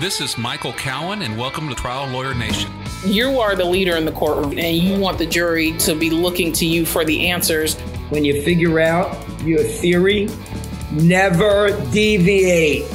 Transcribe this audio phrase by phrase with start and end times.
[0.00, 2.70] This is Michael Cowen, and welcome to Trial Lawyer Nation.
[3.04, 6.52] You are the leader in the courtroom, and you want the jury to be looking
[6.52, 7.74] to you for the answers.
[8.10, 10.28] When you figure out your theory,
[10.92, 12.88] never deviate.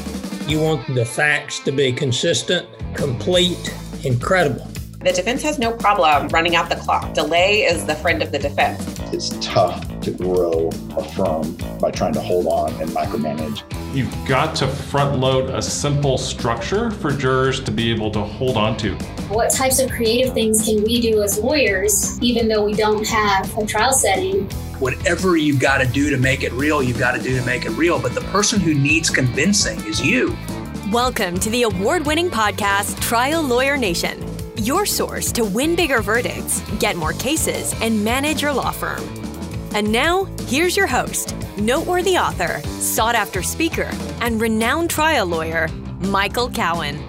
[0.48, 3.76] You want the facts to be consistent, complete,
[4.06, 4.66] incredible.
[5.00, 7.14] The defense has no problem running out the clock.
[7.14, 8.82] Delay is the friend of the defense.
[9.12, 13.62] It's tough to grow a firm by trying to hold on and micromanage.
[13.94, 18.58] You've got to front load a simple structure for jurors to be able to hold
[18.58, 18.96] on to.
[19.30, 23.56] What types of creative things can we do as lawyers, even though we don't have
[23.56, 24.50] a trial setting?
[24.80, 27.66] Whatever you've got to do to make it real, you've got to do to make
[27.66, 28.00] it real.
[28.00, 30.36] But the person who needs convincing is you.
[30.92, 34.34] Welcome to the award winning podcast, Trial Lawyer Nation
[34.64, 39.23] your source to win bigger verdicts, get more cases, and manage your law firm.
[39.76, 43.90] And now, here's your host, noteworthy author, sought after speaker,
[44.22, 45.68] and renowned trial lawyer,
[46.00, 47.04] Michael Cowen.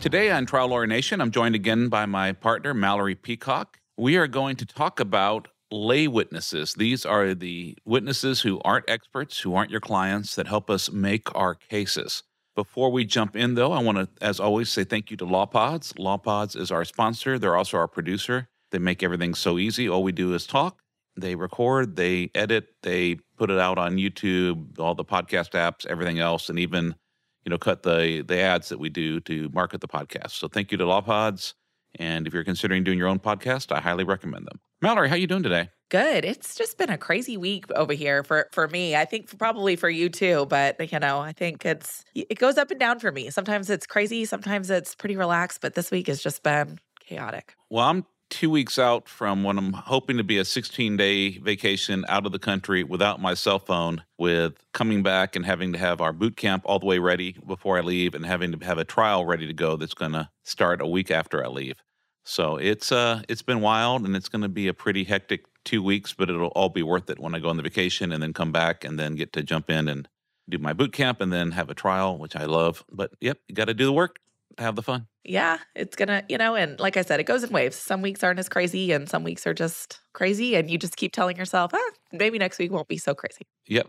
[0.00, 3.78] Today on Trial Lawyer Nation, I'm joined again by my partner, Malorie Peacock.
[3.98, 6.72] We are going to talk about lay witnesses.
[6.72, 11.34] These are the witnesses who aren't experts, who aren't your clients, that help us make
[11.34, 12.22] our cases.
[12.54, 15.92] Before we jump in, though, I want to, as always, say thank you to LawPods.
[15.98, 17.38] LawPods is our sponsor.
[17.38, 18.48] They're also our producer.
[18.74, 19.88] They make everything so easy.
[19.88, 20.80] All we do is talk.
[21.16, 26.18] They record, they edit, they put it out on YouTube, all the podcast apps, everything
[26.18, 26.96] else, and even
[27.44, 30.32] you know cut the the ads that we do to market the podcast.
[30.32, 31.54] So thank you to LawPods.
[32.00, 34.58] And if you're considering doing your own podcast, I highly recommend them.
[34.82, 35.70] Malorie, how are you doing today?
[35.88, 36.24] Good.
[36.24, 38.96] It's just been a crazy week over here for for me.
[38.96, 42.72] I think probably for you too, but you know, I think it's it goes up
[42.72, 43.30] and down for me.
[43.30, 47.54] Sometimes it's crazy, sometimes it's pretty relaxed, but this week has just been chaotic.
[47.70, 52.26] Well, I'm 2 weeks out from what I'm hoping to be a 16-day vacation out
[52.26, 56.12] of the country without my cell phone with coming back and having to have our
[56.12, 59.24] boot camp all the way ready before I leave and having to have a trial
[59.24, 61.76] ready to go that's going to start a week after I leave.
[62.24, 65.82] So it's uh it's been wild and it's going to be a pretty hectic two
[65.82, 68.32] weeks, but it'll all be worth it when I go on the vacation and then
[68.32, 70.08] come back and then get to jump in and
[70.48, 72.82] do my boot camp and then have a trial, which I love.
[72.90, 74.18] But yep, you got to do the work
[74.58, 75.06] have the fun.
[75.24, 77.76] Yeah, it's gonna, you know, and like I said, it goes in waves.
[77.76, 81.12] Some weeks aren't as crazy, and some weeks are just crazy, and you just keep
[81.12, 83.46] telling yourself, ah, maybe next week won't be so crazy.
[83.66, 83.88] Yep,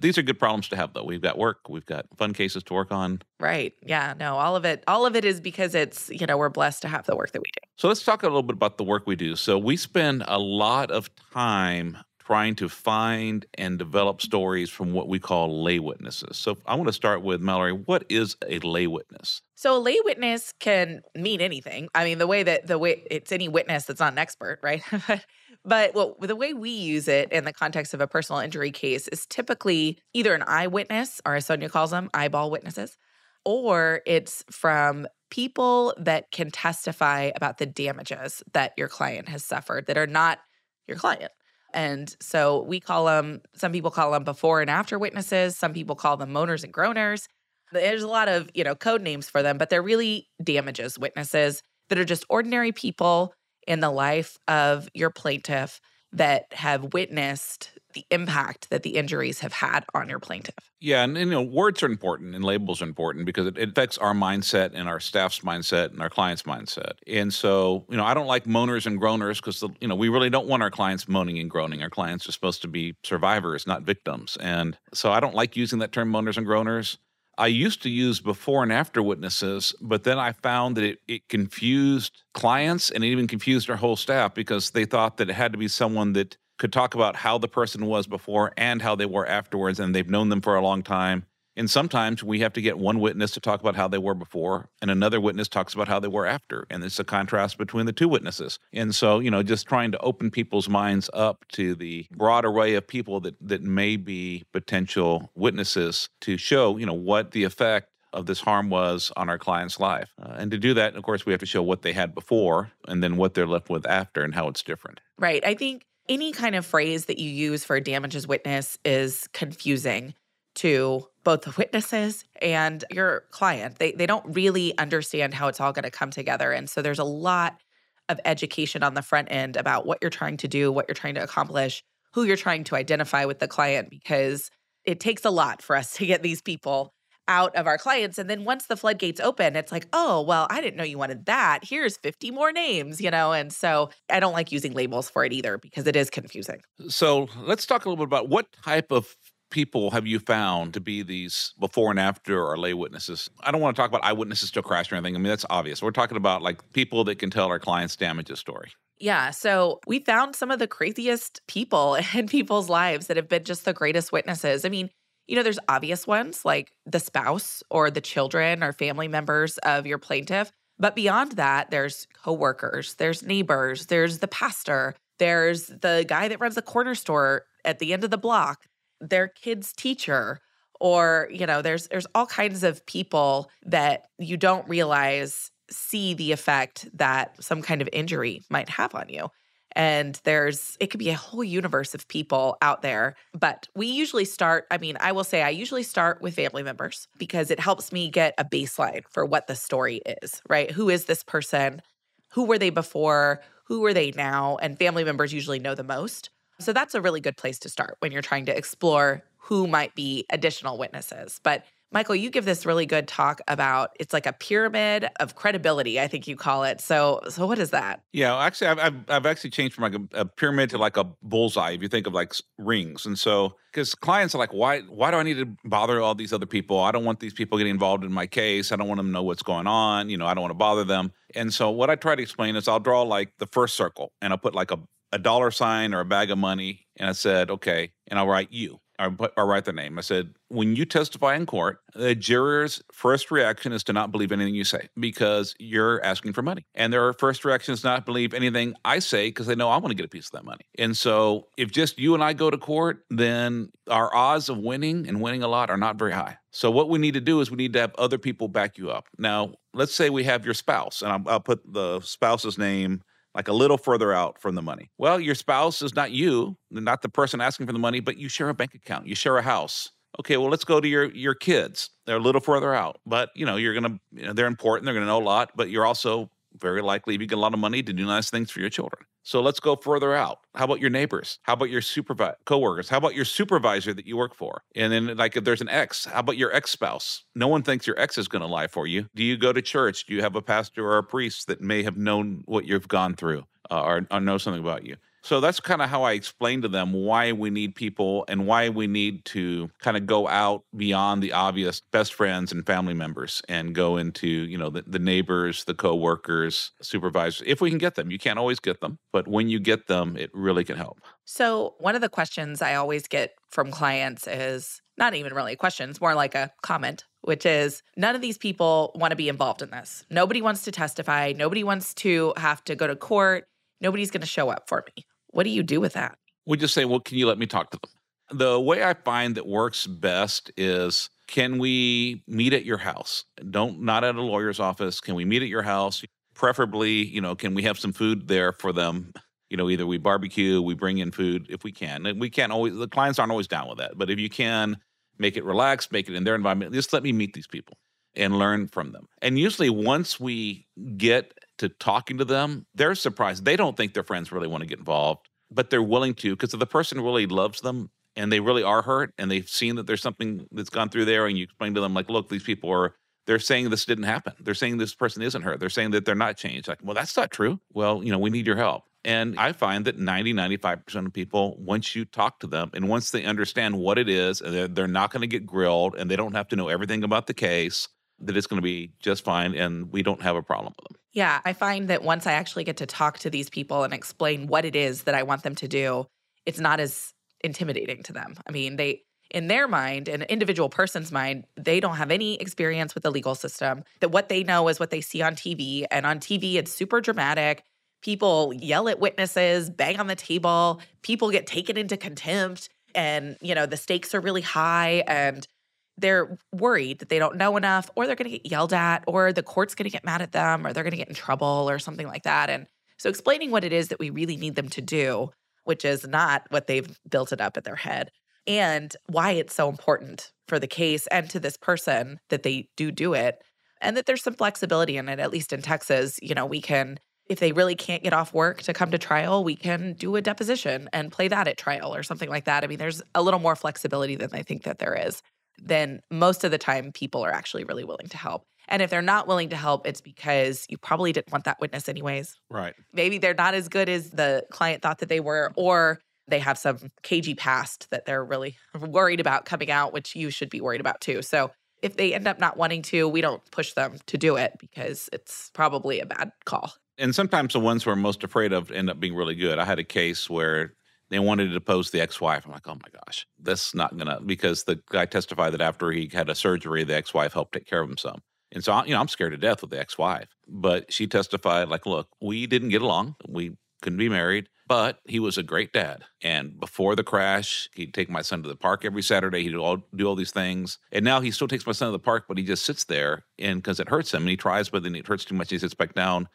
[0.00, 1.02] these are good problems to have, though.
[1.02, 3.20] We've got work, we've got fun cases to work on.
[3.40, 3.72] Right.
[3.82, 4.14] Yeah.
[4.18, 6.88] No, all of it, all of it is because it's, you know, we're blessed to
[6.88, 7.68] have the work that we do.
[7.76, 9.34] So let's talk a little bit about the work we do.
[9.34, 15.06] So we spend a lot of time trying to find and develop stories from what
[15.06, 16.36] we call lay witnesses.
[16.36, 17.86] So I want to start with Malorie.
[17.86, 19.42] What is a lay witness?
[19.54, 21.88] So a lay witness can mean anything.
[21.94, 24.82] I mean, the way that the way it's any witness that's not an expert, right?
[25.64, 29.06] but well, the way we use it in the context of a personal injury case
[29.06, 32.98] is typically either an eyewitness, or as Sonia calls them, eyeball witnesses,
[33.44, 39.86] or it's from people that can testify about the damages that your client has suffered
[39.86, 40.40] that are not
[40.88, 41.30] your client.
[41.76, 45.56] And so we call them, some people call them before and after witnesses.
[45.56, 47.26] Some people call them moaners and groaners.
[47.70, 51.62] There's a lot of, you know, code names for them, but they're really damages witnesses
[51.90, 53.34] that are just ordinary people
[53.66, 55.80] in the life of your plaintiff
[56.12, 60.54] that have witnessed the impact that the injuries have had on your plaintiff.
[60.80, 63.70] Yeah, and, and, you know, words are important and labels are important because it, it,
[63.70, 66.92] affects our mindset and our staff's mindset and our client's mindset.
[67.06, 70.28] And so, you know, I don't like moaners and groaners because you know we really
[70.28, 71.82] don't want our clients moaning and groaning.
[71.82, 74.36] Our clients are supposed to be survivors, not victims.
[74.40, 76.98] And so, I don't like using that term moaners and groaners.
[77.38, 81.28] I used to use before and after witnesses, but then I found that it, it
[81.28, 85.52] confused clients and it even confused our whole staff because they thought that it had
[85.52, 89.06] to be someone that could talk about how the person was before and how they
[89.06, 91.26] were afterwards, and they've known them for a long time.
[91.58, 94.68] And sometimes we have to get one witness to talk about how they were before,
[94.82, 96.66] and another witness talks about how they were after.
[96.68, 98.58] And it's a contrast between the two witnesses.
[98.74, 102.74] And so, you know, just trying to open people's minds up to the broad array
[102.74, 107.88] of people that, that may be potential witnesses to show, you know, what the effect
[108.12, 110.10] of this harm was on our client's life.
[110.20, 112.70] Uh, and to do that, of course, we have to show what they had before
[112.86, 115.00] and then what they're left with after and how it's different.
[115.18, 115.44] Right.
[115.44, 120.14] I think any kind of phrase that you use for a damages witness is confusing
[120.56, 123.78] to both the witnesses and your client.
[123.78, 126.98] They they don't really understand how it's all going to come together and so there's
[126.98, 127.60] a lot
[128.08, 131.16] of education on the front end about what you're trying to do, what you're trying
[131.16, 131.82] to accomplish,
[132.12, 134.50] who you're trying to identify with the client because
[134.84, 136.94] it takes a lot for us to get these people
[137.28, 138.18] out of our clients.
[138.18, 141.26] And then once the floodgates open, it's like, oh, well, I didn't know you wanted
[141.26, 141.60] that.
[141.62, 143.32] Here's 50 more names, you know?
[143.32, 146.62] And so I don't like using labels for it either because it is confusing.
[146.88, 149.16] So let's talk a little bit about what type of
[149.50, 153.30] people have you found to be these before and after or lay witnesses?
[153.40, 155.14] I don't want to talk about eyewitnesses to a crash or anything.
[155.14, 155.82] I mean, that's obvious.
[155.82, 158.72] We're talking about like people that can tell our clients' damages story.
[158.98, 159.30] Yeah.
[159.30, 163.64] So we found some of the craziest people in people's lives that have been just
[163.64, 164.64] the greatest witnesses.
[164.64, 164.90] I mean,
[165.26, 169.86] you know, there's obvious ones like the spouse or the children or family members of
[169.86, 170.52] your plaintiff.
[170.78, 176.54] But beyond that, there's coworkers, there's neighbors, there's the pastor, there's the guy that runs
[176.54, 178.66] the corner store at the end of the block,
[179.00, 180.40] their kid's teacher,
[180.78, 186.32] or, you know, there's there's all kinds of people that you don't realize see the
[186.32, 189.28] effect that some kind of injury might have on you.
[189.76, 193.14] And there's, it could be a whole universe of people out there.
[193.38, 197.06] But we usually start, I mean, I will say I usually start with family members
[197.18, 200.70] because it helps me get a baseline for what the story is, right?
[200.70, 201.82] Who is this person?
[202.30, 203.42] Who were they before?
[203.66, 204.56] Who are they now?
[204.62, 206.30] And family members usually know the most.
[206.58, 209.94] So that's a really good place to start when you're trying to explore who might
[209.94, 211.38] be additional witnesses.
[211.42, 216.00] But Michael, you give this really good talk about it's like a pyramid of credibility,
[216.00, 216.80] I think you call it.
[216.80, 218.00] So, so what is that?
[218.12, 221.04] Yeah, actually, I've, I've, I've actually changed from like a, a, pyramid to like a
[221.22, 221.70] bullseye.
[221.70, 225.18] If you think of like rings, and so because clients are like, why why do
[225.18, 226.80] I need to bother all these other people?
[226.80, 228.72] I don't want these people getting involved in my case.
[228.72, 230.10] I don't want them to know what's going on.
[230.10, 231.12] You know, I don't want to bother them.
[231.34, 234.32] And so what I try to explain is I'll draw like the first circle, and
[234.32, 234.78] I'll put like a
[235.12, 238.48] a dollar sign or a bag of money, and I said, okay, and I'll write
[238.50, 238.80] you.
[238.98, 239.98] I, I write the name.
[239.98, 244.32] I said, when you testify in court, the juror's first reaction is to not believe
[244.32, 246.66] anything you say because you're asking for money.
[246.74, 249.88] And their first reaction is not believe anything I say because they know I want
[249.88, 250.64] to get a piece of that money.
[250.78, 255.08] And so if just you and I go to court, then our odds of winning
[255.08, 256.38] and winning a lot are not very high.
[256.50, 258.90] So what we need to do is we need to have other people back you
[258.90, 259.08] up.
[259.18, 263.02] Now, let's say we have your spouse, and I'll, I'll put the spouse's name
[263.36, 264.90] like a little further out from the money.
[264.96, 268.30] Well, your spouse is not you, not the person asking for the money, but you
[268.30, 269.92] share a bank account, you share a house.
[270.18, 271.90] Okay, well, let's go to your your kids.
[272.06, 274.86] They're a little further out, but you know, you're gonna, you know, they're important.
[274.86, 276.30] They're gonna know a lot, but you're also
[276.60, 279.04] very likely you get a lot of money to do nice things for your children.
[279.22, 280.38] So let's go further out.
[280.54, 281.40] How about your neighbors?
[281.42, 282.88] How about your supervisor, coworkers?
[282.88, 284.62] How about your supervisor that you work for?
[284.76, 287.24] And then, like, if there's an ex, how about your ex spouse?
[287.34, 289.08] No one thinks your ex is going to lie for you.
[289.14, 290.06] Do you go to church?
[290.06, 293.14] Do you have a pastor or a priest that may have known what you've gone
[293.14, 294.96] through uh, or, or know something about you?
[295.26, 298.68] So that's kind of how I explain to them why we need people and why
[298.68, 303.42] we need to kind of go out beyond the obvious best friends and family members
[303.48, 307.96] and go into, you know, the, the neighbors, the coworkers, supervisors, if we can get
[307.96, 308.08] them.
[308.08, 311.00] You can't always get them, but when you get them, it really can help.
[311.24, 315.56] So, one of the questions I always get from clients is not even really a
[315.56, 319.28] question, it's more like a comment, which is none of these people want to be
[319.28, 320.04] involved in this.
[320.08, 321.32] Nobody wants to testify.
[321.36, 323.48] Nobody wants to have to go to court.
[323.80, 325.04] Nobody's going to show up for me.
[325.36, 326.16] What do you do with that?
[326.46, 328.38] We just say, well, can you let me talk to them?
[328.38, 333.26] The way I find that works best is can we meet at your house?
[333.50, 334.98] Don't not at a lawyer's office.
[334.98, 336.02] Can we meet at your house?
[336.32, 339.12] Preferably, you know, can we have some food there for them?
[339.50, 342.06] You know, either we barbecue, we bring in food if we can.
[342.06, 343.98] And we can't always the clients aren't always down with that.
[343.98, 344.78] But if you can
[345.18, 347.76] make it relaxed, make it in their environment, just let me meet these people
[348.14, 349.06] and learn from them.
[349.20, 350.66] And usually once we
[350.96, 353.44] get to talking to them, they're surprised.
[353.44, 356.54] They don't think their friends really want to get involved, but they're willing to because
[356.54, 359.86] if the person really loves them and they really are hurt and they've seen that
[359.86, 362.70] there's something that's gone through there and you explain to them like, look, these people
[362.70, 362.94] are
[363.26, 364.34] they're saying this didn't happen.
[364.40, 365.58] They're saying this person isn't hurt.
[365.58, 366.68] They're saying that they're not changed.
[366.68, 367.60] Like, well, that's not true.
[367.72, 368.84] Well, you know, we need your help.
[369.04, 373.10] And I find that 90, 95% of people, once you talk to them and once
[373.10, 376.34] they understand what it is, they're, they're not going to get grilled and they don't
[376.34, 379.92] have to know everything about the case, that it's going to be just fine and
[379.92, 381.00] we don't have a problem with them.
[381.16, 384.48] Yeah, I find that once I actually get to talk to these people and explain
[384.48, 386.04] what it is that I want them to do,
[386.44, 388.34] it's not as intimidating to them.
[388.46, 392.94] I mean, they in their mind, an individual person's mind, they don't have any experience
[392.94, 393.82] with the legal system.
[394.00, 397.00] That what they know is what they see on TV, and on TV it's super
[397.00, 397.64] dramatic.
[398.02, 403.54] People yell at witnesses, bang on the table, people get taken into contempt, and you
[403.54, 405.48] know, the stakes are really high and
[405.98, 409.32] they're worried that they don't know enough or they're going to get yelled at or
[409.32, 411.68] the court's going to get mad at them or they're going to get in trouble
[411.68, 412.50] or something like that.
[412.50, 412.66] And
[412.98, 415.30] so explaining what it is that we really need them to do,
[415.64, 418.10] which is not what they've built it up at their head,
[418.46, 422.90] and why it's so important for the case and to this person that they do
[422.90, 423.42] do it
[423.80, 426.98] and that there's some flexibility in it at least in Texas, you know, we can
[427.28, 430.22] if they really can't get off work to come to trial, we can do a
[430.22, 432.62] deposition and play that at trial or something like that.
[432.62, 435.22] I mean, there's a little more flexibility than I think that there is
[435.62, 438.44] then most of the time people are actually really willing to help.
[438.68, 441.88] And if they're not willing to help, it's because you probably didn't want that witness
[441.88, 442.34] anyways.
[442.50, 442.74] Right.
[442.92, 446.58] Maybe they're not as good as the client thought that they were, or they have
[446.58, 450.80] some cagey past that they're really worried about coming out, which you should be worried
[450.80, 451.22] about too.
[451.22, 454.54] So if they end up not wanting to, we don't push them to do it
[454.58, 456.72] because it's probably a bad call.
[456.98, 459.58] And sometimes the ones we're most afraid of end up being really good.
[459.58, 460.72] I had a case where
[461.10, 462.44] they wanted to depose the ex-wife.
[462.44, 466.10] I'm like, oh my gosh, this not gonna because the guy testified that after he
[466.12, 468.22] had a surgery, the ex-wife helped take care of him some.
[468.52, 470.28] And so, you know, I'm scared to death with the ex-wife.
[470.48, 473.16] But she testified, like, look, we didn't get along.
[473.28, 476.04] We couldn't be married, but he was a great dad.
[476.22, 479.42] And before the crash, he'd take my son to the park every Saturday.
[479.42, 480.78] He'd all, do all these things.
[480.92, 483.24] And now he still takes my son to the park, but he just sits there
[483.38, 485.50] and because it hurts him and he tries, but then it hurts too much.
[485.50, 486.28] He sits back down.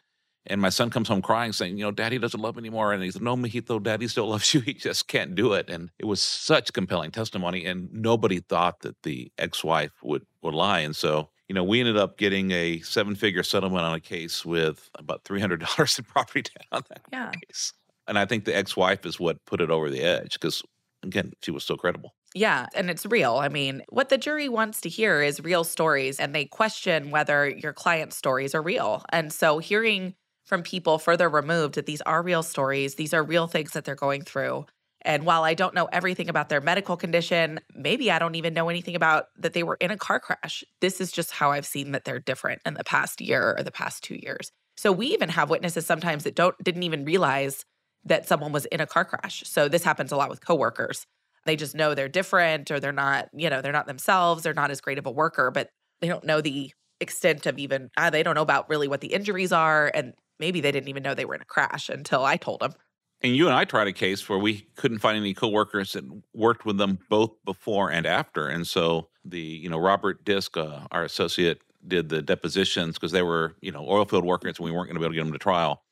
[0.46, 2.92] And my son comes home crying, saying, You know, daddy doesn't love me anymore.
[2.92, 4.60] And he said, No, Mijito, daddy still loves you.
[4.60, 5.70] He just can't do it.
[5.70, 7.64] And it was such compelling testimony.
[7.64, 10.80] And nobody thought that the ex wife would, would lie.
[10.80, 14.42] And so you know, we ended up getting a seven figure settlement on a case
[14.42, 17.30] with about $300 in property damage on that yeah.
[17.30, 17.74] case.
[18.08, 20.62] And I think the ex wife is what put it over the edge because,
[21.02, 22.14] again, she was so credible.
[22.34, 23.36] Yeah, and it's real.
[23.36, 27.50] I mean, what the jury wants to hear is real stories, and they question whether
[27.50, 29.04] your client's stories are real.
[29.10, 33.46] And so, hearing from people further removed that these are real stories, these are real
[33.46, 34.66] things that they're going through,
[35.04, 38.68] and while I don't know everything about their medical condition, maybe I don't even know
[38.68, 40.62] anything about that they were in a car crash.
[40.80, 43.72] This is just how I've seen that they're different in the past year or the
[43.72, 44.52] past 2 years.
[44.76, 47.64] So we even have witnesses sometimes that don't didn't even realize
[48.04, 49.42] that someone was in a car crash.
[49.46, 51.06] So this happens a lot with coworkers.
[51.44, 54.70] They just know they're different or they're not, you know, they're not themselves, they're not
[54.70, 55.70] as great of a worker, but
[56.00, 59.12] they don't know the extent of even uh, they don't know about really what the
[59.12, 62.36] injuries are and maybe they didn't even know they were in a crash until I
[62.36, 62.74] told them.
[63.22, 66.64] And you and I tried a case where we couldn't find any coworkers that worked
[66.64, 68.48] with them both before and after.
[68.48, 73.22] And so the, you know, Robert Disk, uh, our associate, did the depositions because they
[73.22, 75.24] were, you know, oil field workers and we weren't going to be able to get
[75.24, 75.82] them to trial.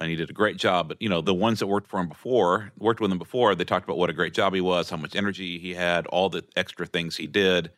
[0.00, 0.88] And he did a great job.
[0.88, 3.64] But, you know, the ones that worked for him before, worked with him before, they
[3.64, 6.44] talked about what a great job he was, how much energy he had, all the
[6.56, 7.70] extra things he did.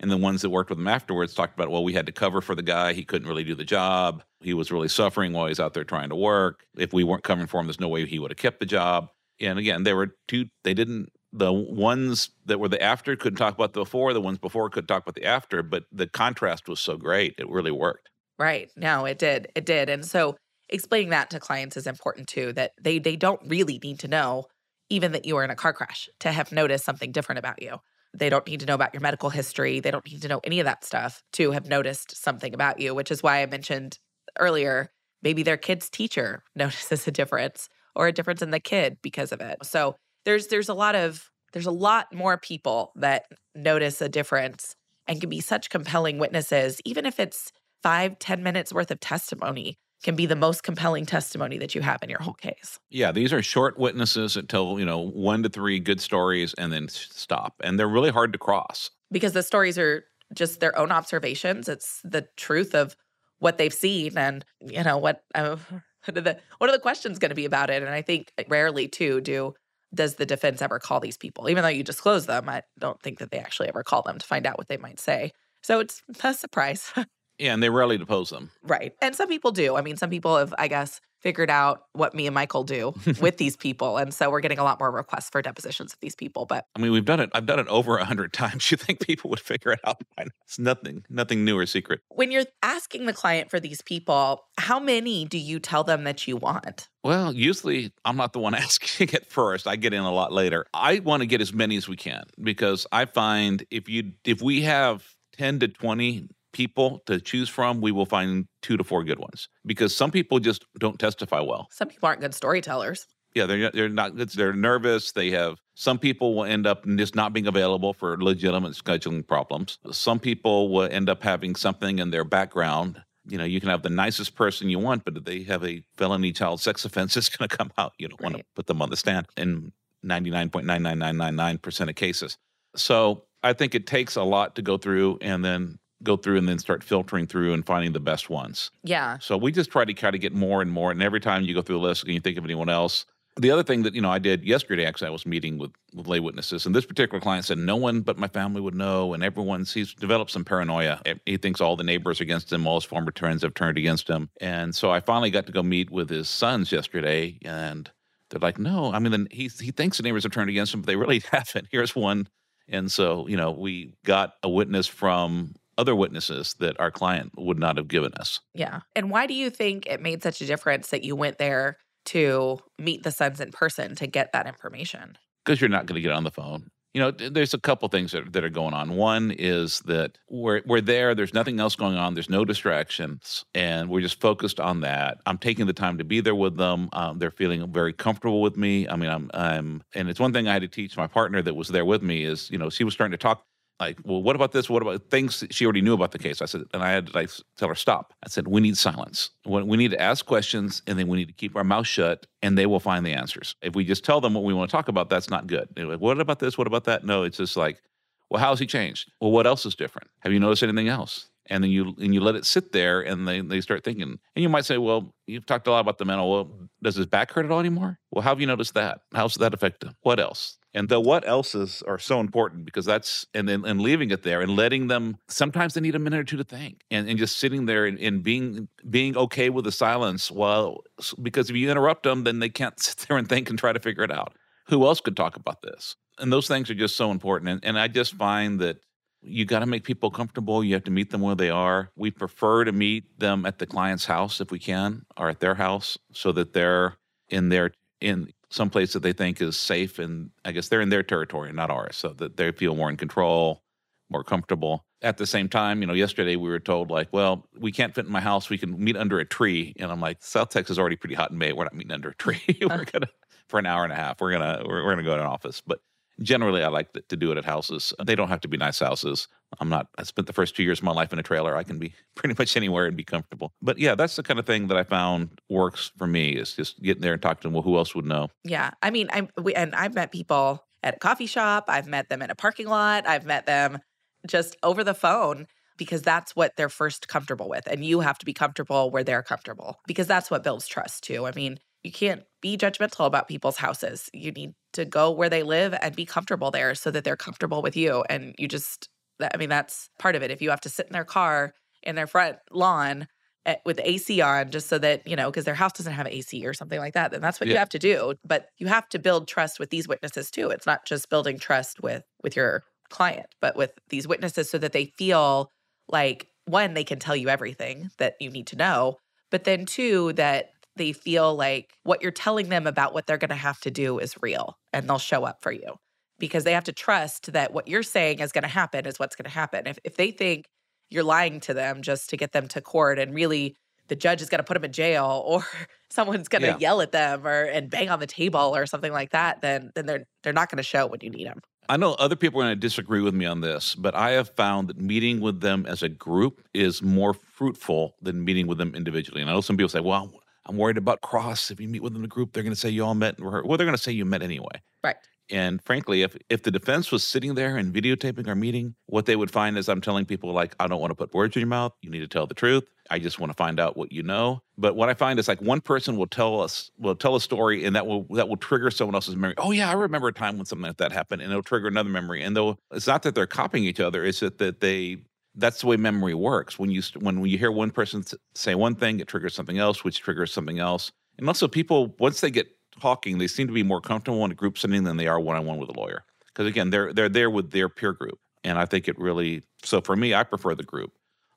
[0.00, 2.40] And the ones that worked with him afterwards talked about, well, we had to cover
[2.40, 2.94] for the guy.
[2.94, 4.22] He couldn't really do the job.
[4.40, 6.64] He was really suffering while he's out there trying to work.
[6.76, 9.10] If we weren't covering for him, there's no way he would have kept the job.
[9.40, 13.54] And again, there were two, they didn't, the ones that were the after couldn't talk
[13.54, 16.80] about the before, the ones before could talk about the after, but the contrast was
[16.80, 17.34] so great.
[17.38, 18.08] It really worked.
[18.38, 18.70] Right.
[18.76, 19.52] No, it did.
[19.54, 19.88] It did.
[19.88, 20.36] And so
[20.70, 24.46] explaining that to clients is important too, that they they don't really need to know
[24.88, 27.78] even that you were in a car crash to have noticed something different about you.
[28.12, 29.80] They don't need to know about your medical history.
[29.80, 32.94] They don't need to know any of that stuff to have noticed something about you,
[32.94, 33.98] which is why I mentioned
[34.38, 34.90] earlier
[35.22, 39.40] maybe their kid's teacher notices a difference or a difference in the kid because of
[39.40, 39.58] it.
[39.62, 43.24] So there's there's a lot of there's a lot more people that
[43.54, 44.76] notice a difference
[45.08, 47.52] and can be such compelling witnesses, even if it's
[47.82, 52.02] five, ten minutes worth of testimony can be the most compelling testimony that you have
[52.02, 52.78] in your whole case.
[52.90, 56.72] Yeah, these are short witnesses that tell, you know, one to three good stories and
[56.72, 57.54] then stop.
[57.62, 58.90] And they're really hard to cross.
[59.10, 60.04] Because the stories are
[60.34, 61.68] just their own observations.
[61.68, 62.96] It's the truth of
[63.40, 65.56] what they've seen and, you know, what uh,
[66.04, 67.82] what are the what are the questions going to be about it?
[67.82, 69.54] And I think rarely too do
[69.92, 71.50] does the defense ever call these people.
[71.50, 74.26] Even though you disclose them, I don't think that they actually ever call them to
[74.26, 75.32] find out what they might say.
[75.62, 76.92] So it's a surprise.
[77.40, 78.50] Yeah, and they rarely depose them.
[78.62, 78.94] Right.
[79.00, 79.74] And some people do.
[79.74, 83.38] I mean, some people have, I guess, figured out what me and Michael do with
[83.38, 83.96] these people.
[83.96, 86.44] And so we're getting a lot more requests for depositions of these people.
[86.44, 87.30] But I mean, we've done it.
[87.32, 88.70] I've done it over a hundred times.
[88.70, 90.02] You think people would figure it out?
[90.44, 92.00] It's nothing, nothing new or secret.
[92.10, 96.28] When you're asking the client for these people, how many do you tell them that
[96.28, 96.88] you want?
[97.02, 99.66] Well, usually I'm not the one asking it first.
[99.66, 100.66] I get in a lot later.
[100.74, 104.42] I want to get as many as we can because I find if you if
[104.42, 105.06] we have
[105.38, 109.48] 10 to 20 people to choose from, we will find two to four good ones
[109.64, 111.68] because some people just don't testify well.
[111.70, 113.06] Some people aren't good storytellers.
[113.34, 114.30] Yeah, they're they're not good.
[114.30, 115.12] They're nervous.
[115.12, 119.78] They have some people will end up just not being available for legitimate scheduling problems.
[119.92, 123.00] Some people will end up having something in their background.
[123.26, 125.82] You know, you can have the nicest person you want, but if they have a
[125.96, 127.92] felony child sex offense, it's going to come out.
[127.98, 128.32] You don't right.
[128.32, 129.72] want to put them on the stand in
[130.04, 132.36] 99.99999% of cases.
[132.76, 136.48] So I think it takes a lot to go through and then go through and
[136.48, 138.70] then start filtering through and finding the best ones.
[138.82, 139.18] Yeah.
[139.18, 140.90] So we just try to kind of get more and more.
[140.90, 143.50] And every time you go through the list and you think of anyone else, the
[143.50, 146.20] other thing that you know I did yesterday, actually, I was meeting with, with lay
[146.20, 149.64] witnesses, and this particular client said no one but my family would know, and everyone
[149.64, 151.00] he's developed some paranoia.
[151.26, 154.08] He thinks all the neighbors are against him, all his former friends have turned against
[154.08, 157.90] him, and so I finally got to go meet with his sons yesterday, and
[158.30, 160.86] they're like, no, I mean, he he thinks the neighbors have turned against him, but
[160.86, 161.68] they really haven't.
[161.70, 162.28] Here's one,
[162.68, 167.58] and so you know we got a witness from other witnesses that our client would
[167.58, 168.40] not have given us.
[168.54, 168.80] Yeah.
[168.94, 172.58] And why do you think it made such a difference that you went there to
[172.78, 175.16] meet the sons in person to get that information?
[175.44, 176.70] because you're not going to get on the phone.
[176.92, 178.96] You know, there's a couple things that, that are going on.
[178.96, 183.88] One is that we're, we're there, there's nothing else going on, there's no distractions, and
[183.88, 185.18] we're just focused on that.
[185.24, 186.88] I'm taking the time to be there with them.
[186.92, 188.88] Um, they're feeling very comfortable with me.
[188.88, 191.54] I mean, I'm, I'm, and it's one thing I had to teach my partner that
[191.54, 193.44] was there with me is, you know, she was starting to talk
[193.80, 194.68] like, well, what about this?
[194.68, 196.42] What about things she already knew about the case?
[196.42, 198.12] I said, and I had to like tell her, stop.
[198.22, 199.30] I said, we need silence.
[199.46, 202.58] We need to ask questions and then we need to keep our mouth shut and
[202.58, 203.56] they will find the answers.
[203.62, 205.68] If we just tell them what we want to talk about, that's not good.
[205.76, 206.58] Like, what about this?
[206.58, 207.04] What about that?
[207.04, 207.80] No, it's just like,
[208.28, 209.10] well, how's he changed?
[209.20, 210.08] Well, what else is different?
[210.20, 211.29] Have you noticed anything else?
[211.50, 214.18] And then you and you let it sit there, and they, they start thinking.
[214.34, 216.30] And you might say, "Well, you've talked a lot about the mental.
[216.30, 216.50] Well,
[216.82, 217.98] does his back hurt at all anymore?
[218.10, 219.00] Well, how have you noticed that?
[219.14, 219.94] How's that affect him?
[220.02, 220.58] What else?
[220.72, 224.40] And the what else's are so important because that's and then and leaving it there
[224.40, 227.38] and letting them sometimes they need a minute or two to think and, and just
[227.38, 230.78] sitting there and, and being being okay with the silence while
[231.20, 233.80] because if you interrupt them then they can't sit there and think and try to
[233.80, 234.34] figure it out.
[234.68, 235.96] Who else could talk about this?
[236.18, 237.50] And those things are just so important.
[237.50, 238.76] And, and I just find that
[239.22, 240.64] you got to make people comfortable.
[240.64, 241.90] You have to meet them where they are.
[241.96, 245.54] We prefer to meet them at the client's house if we can, or at their
[245.54, 246.96] house, so that they're
[247.28, 250.88] in their in some place that they think is safe, and I guess they're in
[250.88, 253.62] their territory, not ours, so that they feel more in control,
[254.08, 254.84] more comfortable.
[255.02, 258.06] At the same time, you know, yesterday we were told like, well, we can't fit
[258.06, 258.50] in my house.
[258.50, 261.30] We can meet under a tree, and I'm like, South Texas is already pretty hot
[261.30, 261.52] in May.
[261.52, 262.42] We're not meeting under a tree.
[262.60, 263.08] we're gonna
[263.48, 264.20] for an hour and a half.
[264.20, 265.80] We're gonna we're, we're gonna go to an office, but
[266.22, 267.92] generally I like to do it at houses.
[268.04, 269.28] They don't have to be nice houses.
[269.58, 271.56] I'm not, I spent the first two years of my life in a trailer.
[271.56, 273.52] I can be pretty much anywhere and be comfortable.
[273.62, 276.80] But yeah, that's the kind of thing that I found works for me is just
[276.82, 277.52] getting there and talking to them.
[277.54, 278.28] Well, who else would know?
[278.44, 278.70] Yeah.
[278.82, 281.64] I mean, I'm, we, and I've met people at a coffee shop.
[281.68, 283.06] I've met them in a parking lot.
[283.06, 283.78] I've met them
[284.26, 285.46] just over the phone
[285.76, 287.66] because that's what they're first comfortable with.
[287.66, 291.26] And you have to be comfortable where they're comfortable because that's what builds trust too.
[291.26, 294.10] I mean, you can't be judgmental about people's houses.
[294.12, 297.62] You need to go where they live and be comfortable there so that they're comfortable
[297.62, 298.04] with you.
[298.08, 298.88] And you just,
[299.20, 300.30] I mean, that's part of it.
[300.30, 303.08] If you have to sit in their car in their front lawn
[303.46, 306.06] at, eh, with AC on just so that, you know, because their house doesn't have
[306.06, 307.54] AC or something like that, then that's what yeah.
[307.54, 308.14] you have to do.
[308.24, 310.50] But you have to build trust with these witnesses too.
[310.50, 314.72] It's not just building trust with with your client, but with these witnesses so that
[314.72, 315.50] they feel
[315.88, 318.98] like one, they can tell you everything that you need to know,
[319.30, 323.30] but then two, that they feel like what you're telling them about what they're going
[323.30, 325.76] to have to do is real and they'll show up for you
[326.18, 329.16] because they have to trust that what you're saying is going to happen is what's
[329.16, 329.66] going to happen.
[329.66, 330.46] If, if they think
[330.90, 333.56] you're lying to them just to get them to court and really
[333.88, 335.44] the judge is going to put them in jail or
[335.90, 336.58] someone's going to yeah.
[336.58, 339.86] yell at them or and bang on the table or something like that, then then
[339.86, 341.40] they're they're not going to show when you need them.
[341.68, 344.30] I know other people are going to disagree with me on this, but I have
[344.30, 348.74] found that meeting with them as a group is more fruitful than meeting with them
[348.74, 349.20] individually.
[349.20, 350.10] And I know some people say, "Well,
[350.46, 351.50] I'm worried about cross.
[351.50, 353.20] If you meet with them in a group, they're going to say you all met.
[353.20, 354.62] Well, they're going to say you met anyway.
[354.82, 354.96] Right.
[355.30, 359.14] And frankly, if if the defense was sitting there and videotaping our meeting, what they
[359.14, 361.48] would find is I'm telling people like, I don't want to put words in your
[361.48, 361.72] mouth.
[361.82, 362.64] You need to tell the truth.
[362.90, 364.42] I just want to find out what you know.
[364.58, 367.64] But what I find is like one person will tell us will tell a story
[367.64, 369.34] and that will that will trigger someone else's memory.
[369.38, 371.90] Oh yeah, I remember a time when something like that happened, and it'll trigger another
[371.90, 372.22] memory.
[372.22, 374.98] And though it's not that they're copying each other, it's that, that they
[375.34, 376.58] that's the way memory works.
[376.58, 380.00] When you when you hear one person say one thing, it triggers something else, which
[380.00, 380.90] triggers something else.
[381.18, 382.48] And also, people once they get
[382.80, 385.36] talking, they seem to be more comfortable in a group setting than they are one
[385.36, 386.04] on one with a lawyer.
[386.26, 389.42] Because again, they're they're there with their peer group, and I think it really.
[389.62, 390.92] So for me, I prefer the group.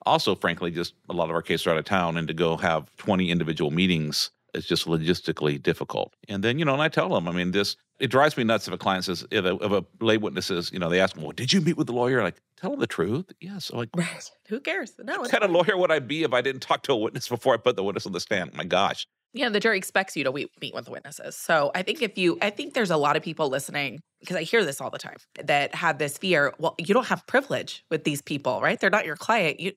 [0.06, 2.58] Also, frankly, just a lot of our cases are out of town, and to go
[2.58, 6.13] have twenty individual meetings is just logistically difficult.
[6.29, 8.67] And then you know, and I tell them, I mean, this it drives me nuts
[8.67, 11.15] if a client says, if a, if a lay witness says, you know, they ask
[11.15, 12.21] them, well, did you meet with the lawyer?
[12.23, 13.32] Like, tell them the truth.
[13.39, 13.69] Yes.
[13.69, 14.32] I'm like, right.
[14.47, 14.93] Who cares?
[15.03, 15.21] No.
[15.21, 17.53] What kind of lawyer would I be if I didn't talk to a witness before
[17.53, 18.53] I put the witness on the stand?
[18.53, 21.36] My gosh yeah, the jury expects you to meet with the witnesses.
[21.36, 24.43] So I think if you, I think there's a lot of people listening because I
[24.43, 26.53] hear this all the time that have this fear.
[26.60, 28.79] Well, you don't have privilege with these people, right?
[28.79, 29.60] They're not your client.
[29.60, 29.71] You,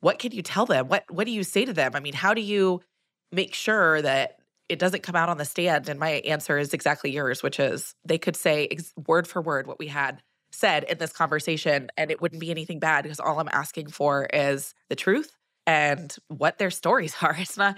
[0.00, 0.88] what can you tell them?
[0.88, 1.92] What What do you say to them?
[1.94, 2.80] I mean, how do you
[3.32, 4.36] make sure that
[4.68, 5.88] it doesn't come out on the stand?
[5.88, 9.66] And my answer is exactly yours, which is they could say ex- word for word
[9.66, 13.40] what we had said in this conversation, and it wouldn't be anything bad because all
[13.40, 15.34] I'm asking for is the truth
[15.66, 17.36] and what their stories are.
[17.38, 17.76] It's not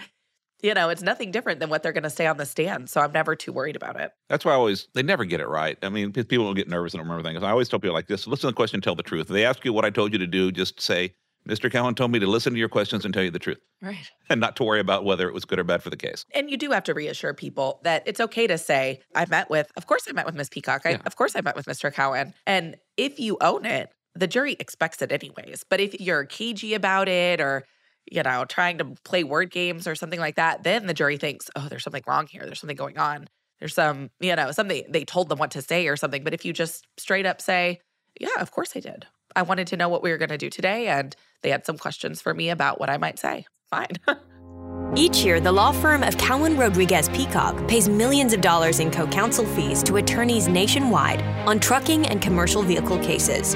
[0.65, 2.89] you know, it's nothing different than what they're going to say on the stand.
[2.89, 4.13] So I'm never too worried about it.
[4.31, 5.77] That's why I always, they never get it right.
[5.83, 7.43] I mean, people get nervous and don't remember things.
[7.43, 9.27] I always tell people like this listen to the question, tell the truth.
[9.27, 11.15] If they ask you what I told you to do, just say,
[11.49, 11.71] Mr.
[11.71, 13.61] Cowen told me to listen to your questions and tell you the truth.
[13.83, 14.11] Right.
[14.31, 16.25] And not to worry about whether it was good or bad for the case.
[16.35, 19.71] And you do have to reassure people that it's okay to say, I met with,
[19.77, 20.83] of course, I met with Miss Peacock.
[20.87, 20.99] I, yeah.
[21.05, 21.93] Of course, I met with Mr.
[21.93, 22.33] Cowen.
[22.47, 25.65] And if you own it, the jury expects it anyways.
[25.69, 27.65] But if you're cagey about it or
[28.11, 31.51] you know, trying to play word games or something like that, then the jury thinks,
[31.57, 32.45] oh, there's something wrong here.
[32.45, 33.29] There's something going on.
[33.61, 36.23] there's some, you know, something they told them what to say or something.
[36.25, 37.81] But if you just straight up say,
[38.21, 39.07] yeah, of course I did.
[39.37, 40.89] I wanted to know what we were going to do today.
[40.89, 43.47] And they had some questions for me about what I might say.
[43.71, 43.91] Fine.
[44.97, 49.07] Each year, the law firm of Cowen Rodriguez Peacock pays millions of dollars in co
[49.07, 53.55] counsel fees to attorneys nationwide on trucking and commercial vehicle cases.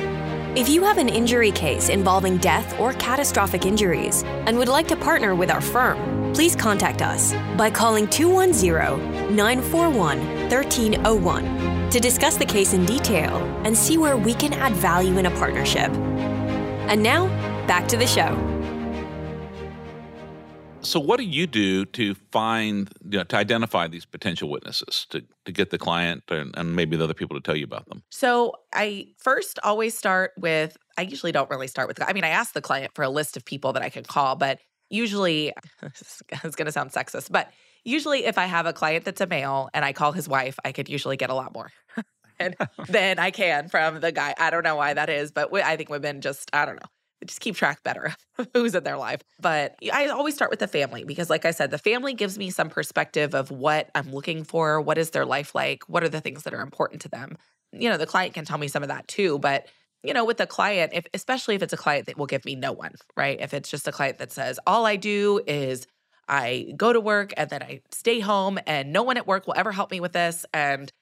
[0.57, 4.97] If you have an injury case involving death or catastrophic injuries and would like to
[4.97, 10.19] partner with our firm, please contact us by calling 210 941
[10.51, 15.27] 1301 to discuss the case in detail and see where we can add value in
[15.27, 15.91] a partnership.
[16.89, 17.27] And now,
[17.69, 18.35] back to the show.
[20.81, 25.23] So, what do you do to find, you know, to identify these potential witnesses, to,
[25.45, 28.03] to get the client and, and maybe the other people to tell you about them?
[28.11, 32.29] So, I first always start with, I usually don't really start with, I mean, I
[32.29, 35.53] ask the client for a list of people that I can call, but usually,
[35.83, 37.51] it's going to sound sexist, but
[37.85, 40.73] usually if I have a client that's a male and I call his wife, I
[40.73, 41.71] could usually get a lot more.
[42.39, 42.55] and
[42.89, 44.33] than I can from the guy.
[44.39, 46.89] I don't know why that is, but I think women just, I don't know
[47.25, 49.23] just keep track better of who's in their life.
[49.41, 52.51] But I always start with the family because, like I said, the family gives me
[52.51, 54.81] some perspective of what I'm looking for.
[54.81, 55.89] What is their life like?
[55.89, 57.37] What are the things that are important to them?
[57.73, 59.39] You know, the client can tell me some of that too.
[59.39, 59.67] But,
[60.03, 62.55] you know, with the client, if, especially if it's a client that will give me
[62.55, 63.39] no one, right?
[63.41, 65.87] If it's just a client that says, all I do is
[66.29, 69.55] I go to work and then I stay home and no one at work will
[69.57, 70.47] ever help me with this.
[70.55, 70.93] And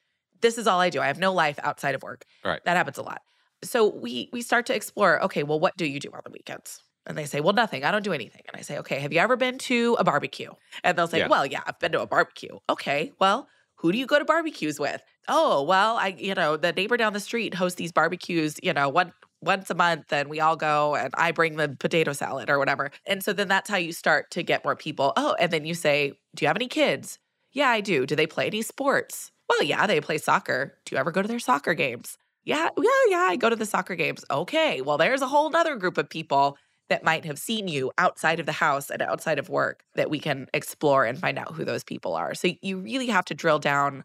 [0.41, 1.01] this is all I do.
[1.01, 2.25] I have no life outside of work.
[2.45, 2.63] Right.
[2.65, 3.23] That happens a lot
[3.67, 6.83] so we we start to explore okay well what do you do on the weekends?
[7.07, 7.85] And they say well nothing.
[7.85, 8.43] I don't do anything.
[8.49, 10.51] And i say okay have you ever been to a barbecue?
[10.85, 11.29] And they'll say yeah.
[11.29, 12.59] well yeah i've been to a barbecue.
[12.69, 15.03] Okay well who do you go to barbecues with?
[15.29, 18.89] Oh well i you know the neighbor down the street hosts these barbecues you know
[18.89, 22.59] one once a month and we all go and i bring the potato salad or
[22.59, 22.91] whatever.
[23.07, 25.13] And so then that's how you start to get more people.
[25.17, 27.19] Oh and then you say do you have any kids?
[27.53, 28.07] Yeah i do.
[28.07, 29.31] Do they play any sports?
[29.49, 30.79] Well yeah they play soccer.
[30.85, 33.67] Do you ever go to their soccer games yeah, yeah, yeah, I go to the
[33.67, 34.25] soccer games.
[34.31, 36.57] Okay, well, there's a whole other group of people
[36.89, 40.21] that might have seen you outside of the house and outside of work that we
[40.21, 42.35] can explore and find out who those people are.
[42.35, 44.05] So you really have to drill down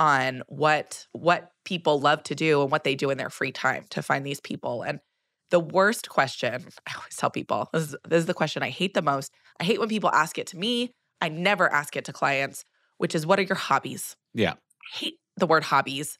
[0.00, 3.84] on what what people love to do and what they do in their free time
[3.90, 4.82] to find these people.
[4.82, 4.98] And
[5.50, 8.94] the worst question, I always tell people, this is, this is the question I hate
[8.94, 9.30] the most.
[9.60, 10.94] I hate when people ask it to me.
[11.20, 12.64] I never ask it to clients,
[12.96, 14.16] which is what are your hobbies?
[14.32, 14.52] Yeah.
[14.52, 16.18] I hate the word hobbies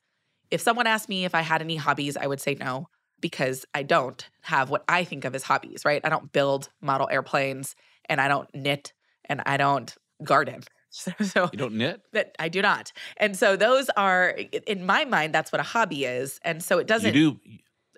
[0.55, 2.89] if someone asked me if I had any hobbies, I would say no
[3.21, 6.01] because I don't have what I think of as hobbies, right?
[6.05, 7.75] I don't build model airplanes
[8.09, 8.93] and I don't knit
[9.25, 10.63] and I don't garden.
[10.97, 12.03] So, so you don't knit?
[12.13, 12.93] That I do not.
[13.17, 14.29] And so those are
[14.65, 16.39] in my mind that's what a hobby is.
[16.45, 17.41] And so it doesn't You do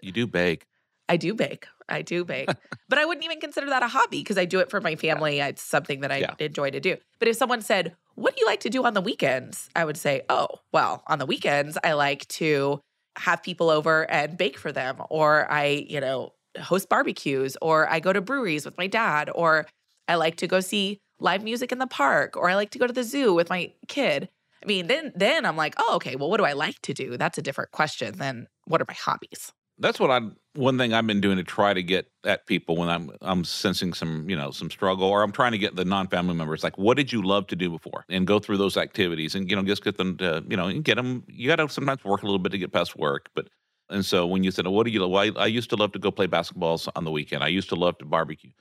[0.00, 0.64] you do bake.
[1.06, 1.66] I do bake.
[1.88, 2.48] I do bake.
[2.88, 5.36] but I wouldn't even consider that a hobby because I do it for my family.
[5.36, 5.48] Yeah.
[5.48, 6.34] It's something that I yeah.
[6.38, 6.96] enjoy to do.
[7.18, 9.68] But if someone said, what do you like to do on the weekends?
[9.76, 12.80] I would say, oh, well, on the weekends, I like to
[13.16, 18.00] have people over and bake for them, or I, you know, host barbecues, or I
[18.00, 19.66] go to breweries with my dad, or
[20.08, 22.86] I like to go see live music in the park, or I like to go
[22.86, 24.28] to the zoo with my kid.
[24.62, 27.16] I mean, then then I'm like, oh, okay, well, what do I like to do?
[27.16, 30.20] That's a different question than what are my hobbies that's what I
[30.54, 33.92] one thing I've been doing to try to get at people when I'm I'm sensing
[33.92, 36.96] some you know some struggle or I'm trying to get the non-family members like what
[36.96, 38.04] did you love to do before?
[38.08, 40.96] And go through those activities and you know just get them to you know get
[40.96, 43.48] them you got to sometimes work a little bit to get past work but
[43.88, 45.92] and so when you said oh, what do you well, I, I used to love
[45.92, 47.44] to go play basketballs on the weekend.
[47.44, 48.52] I used to love to barbecue.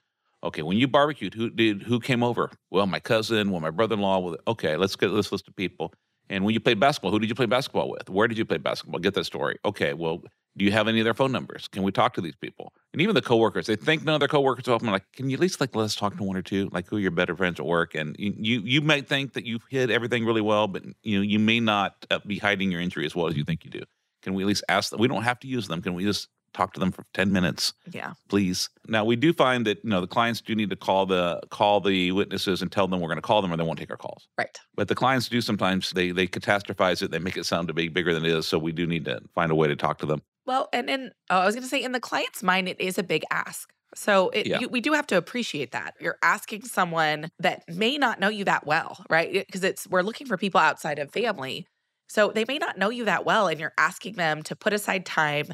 [0.43, 2.51] Okay when you barbecued who did who came over?
[2.71, 5.93] Well my cousin well my brother-in-law well, okay let's get this list of people.
[6.27, 8.09] And when you played basketball who did you play basketball with?
[8.09, 8.99] Where did you play basketball?
[8.99, 9.57] Get that story.
[9.63, 10.21] Okay well
[10.57, 11.67] do you have any of their phone numbers?
[11.67, 12.73] Can we talk to these people?
[12.93, 14.89] And even the coworkers, they think none of their coworkers are open.
[14.89, 16.69] Like, can you at least like let us talk to one or two?
[16.71, 17.95] Like, who are your better friends at work?
[17.95, 21.23] And you you, you might think that you've hid everything really well, but you know
[21.23, 23.83] you may not uh, be hiding your injury as well as you think you do.
[24.21, 24.99] Can we at least ask them?
[24.99, 25.81] We don't have to use them.
[25.81, 29.67] Can we just talk to them for 10 minutes yeah please now we do find
[29.67, 32.87] that you know the clients do need to call the call the witnesses and tell
[32.87, 34.95] them we're going to call them or they won't take our calls right but the
[34.95, 38.23] clients do sometimes they they catastrophize it they make it sound to be bigger than
[38.23, 40.69] it is so we do need to find a way to talk to them well,
[40.73, 43.03] and in oh, I was going to say in the client's mind, it is a
[43.03, 43.69] big ask.
[43.95, 44.59] So it, yeah.
[44.59, 48.43] you, we do have to appreciate that you're asking someone that may not know you
[48.45, 49.31] that well, right?
[49.31, 51.65] Because it's we're looking for people outside of family,
[52.07, 55.05] so they may not know you that well, and you're asking them to put aside
[55.05, 55.47] time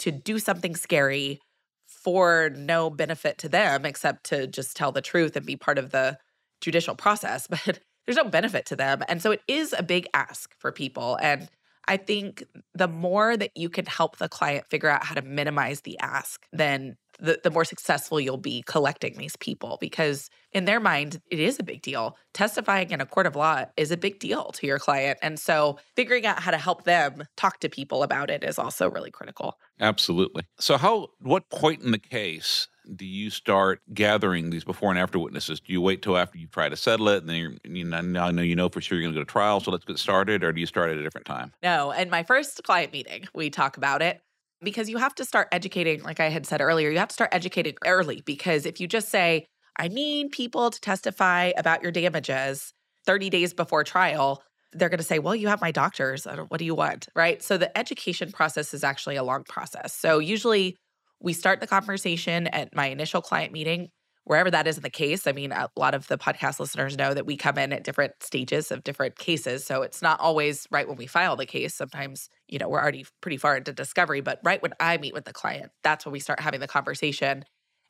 [0.00, 1.40] to do something scary
[1.88, 5.90] for no benefit to them except to just tell the truth and be part of
[5.90, 6.18] the
[6.60, 7.48] judicial process.
[7.66, 11.18] But there's no benefit to them, and so it is a big ask for people,
[11.20, 11.48] and
[11.88, 12.44] I think
[12.74, 16.46] the more that you can help the client figure out how to minimize the ask,
[16.52, 21.38] then the, the more successful you'll be collecting these people because in their mind it
[21.38, 22.16] is a big deal.
[22.34, 25.78] Testifying in a court of law is a big deal to your client and so
[25.94, 29.58] figuring out how to help them talk to people about it is also really critical.
[29.80, 30.44] Absolutely.
[30.58, 35.18] So how what point in the case do you start gathering these before and after
[35.18, 35.60] witnesses?
[35.60, 38.30] Do you wait till after you try to settle it, and then you know, now
[38.30, 40.44] know you know for sure you're going to go to trial, so let's get started,
[40.44, 41.52] or do you start at a different time?
[41.62, 44.20] No, in my first client meeting, we talk about it
[44.62, 47.30] because you have to start educating, like I had said earlier, you have to start
[47.32, 49.46] educating early because if you just say,
[49.78, 52.72] I need people to testify about your damages
[53.04, 56.26] 30 days before trial, they're going to say, Well, you have my doctors.
[56.48, 57.08] What do you want?
[57.14, 57.42] Right.
[57.42, 59.94] So the education process is actually a long process.
[59.94, 60.76] So usually
[61.20, 63.88] we start the conversation at my initial client meeting,
[64.24, 65.26] wherever that is in the case.
[65.26, 68.12] I mean, a lot of the podcast listeners know that we come in at different
[68.20, 69.64] stages of different cases.
[69.64, 71.74] So it's not always right when we file the case.
[71.74, 75.24] Sometimes, you know, we're already pretty far into discovery, but right when I meet with
[75.24, 77.44] the client, that's when we start having the conversation.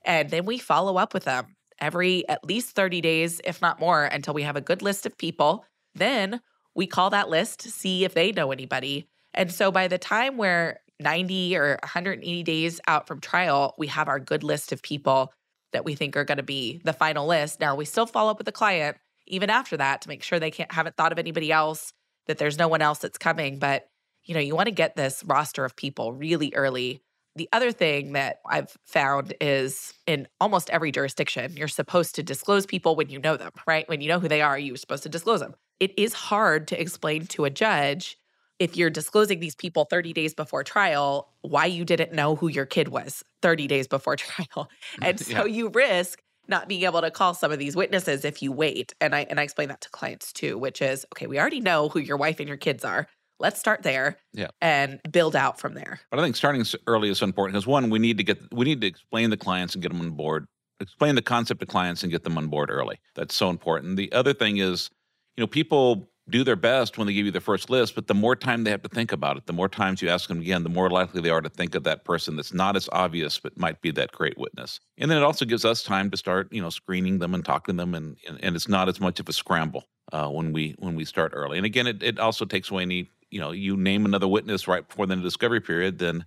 [0.04, 4.04] And then we follow up with them every at least 30 days, if not more,
[4.04, 5.64] until we have a good list of people.
[5.94, 6.40] Then
[6.74, 9.08] we call that list, see if they know anybody.
[9.32, 14.08] And so by the time we're 90 or 180 days out from trial, we have
[14.08, 15.32] our good list of people
[15.72, 17.60] that we think are going to be the final list.
[17.60, 20.50] Now, we still follow up with the client even after that to make sure they
[20.50, 21.92] can't haven't thought of anybody else,
[22.26, 23.88] that there's no one else that's coming, but
[24.24, 27.02] you know, you want to get this roster of people really early.
[27.36, 32.66] The other thing that I've found is in almost every jurisdiction, you're supposed to disclose
[32.66, 33.88] people when you know them, right?
[33.88, 35.54] When you know who they are, you're supposed to disclose them.
[35.78, 38.16] It is hard to explain to a judge
[38.58, 42.66] if you're disclosing these people 30 days before trial, why you didn't know who your
[42.66, 44.68] kid was 30 days before trial.
[45.02, 45.56] And so yeah.
[45.56, 48.94] you risk not being able to call some of these witnesses if you wait.
[49.00, 51.88] And I and I explain that to clients too, which is okay, we already know
[51.88, 53.08] who your wife and your kids are.
[53.38, 54.48] Let's start there yeah.
[54.62, 56.00] and build out from there.
[56.10, 58.64] But I think starting early is so important because one, we need to get we
[58.64, 60.46] need to explain the clients and get them on board.
[60.80, 63.00] Explain the concept to clients and get them on board early.
[63.14, 63.96] That's so important.
[63.96, 64.90] The other thing is,
[65.36, 68.14] you know, people do their best when they give you the first list, but the
[68.14, 70.64] more time they have to think about it, the more times you ask them again,
[70.64, 73.56] the more likely they are to think of that person that's not as obvious but
[73.56, 74.80] might be that great witness.
[74.98, 77.76] And then it also gives us time to start, you know, screening them and talking
[77.76, 80.74] to them, and and, and it's not as much of a scramble uh, when we
[80.78, 81.58] when we start early.
[81.58, 84.86] And again, it, it also takes away any, you know, you name another witness right
[84.86, 86.26] before the discovery period, then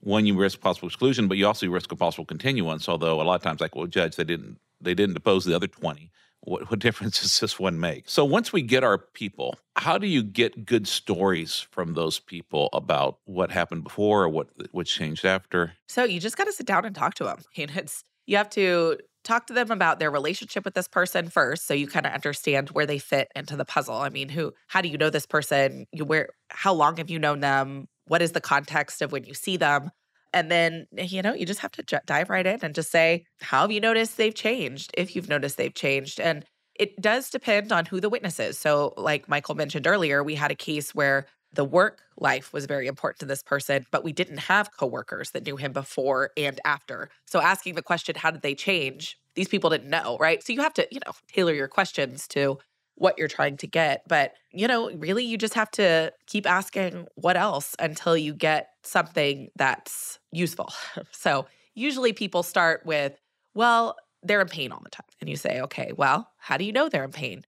[0.00, 2.88] one you risk possible exclusion, but you also risk a possible continuance.
[2.88, 5.66] Although a lot of times, like, well, judge, they didn't they didn't depose the other
[5.66, 8.04] twenty what, what difference does this one make?
[8.08, 12.68] So once we get our people, how do you get good stories from those people
[12.72, 15.72] about what happened before or what what changed after?
[15.88, 17.38] So you just got to sit down and talk to them.
[17.56, 21.66] Mean, it's you have to talk to them about their relationship with this person first
[21.66, 24.80] so you kind of understand where they fit into the puzzle i mean who how
[24.80, 28.32] do you know this person you where how long have you known them what is
[28.32, 29.90] the context of when you see them
[30.32, 33.24] and then, you know, you just have to j- dive right in and just say,
[33.40, 34.90] how have you noticed they've changed?
[34.96, 36.20] If you've noticed they've changed.
[36.20, 38.58] And it does depend on who the witness is.
[38.58, 42.86] So, like Michael mentioned earlier, we had a case where the work life was very
[42.86, 47.10] important to this person, but we didn't have coworkers that knew him before and after.
[47.26, 49.18] So, asking the question, how did they change?
[49.34, 50.42] These people didn't know, right?
[50.42, 52.58] So, you have to, you know, tailor your questions to
[53.02, 54.04] what you're trying to get.
[54.06, 58.68] But, you know, really, you just have to keep asking what else until you get
[58.84, 60.72] something that's useful.
[61.10, 63.18] so, usually people start with,
[63.54, 65.06] well, they're in pain all the time.
[65.20, 67.42] And you say, okay, well, how do you know they're in pain?